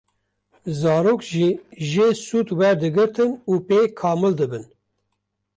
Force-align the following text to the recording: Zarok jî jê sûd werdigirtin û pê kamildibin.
Zarok 0.79 1.21
jî 1.31 1.49
jê 1.91 2.07
sûd 2.25 2.47
werdigirtin 2.59 3.31
û 3.51 3.53
pê 3.67 3.81
kamildibin. 3.99 4.65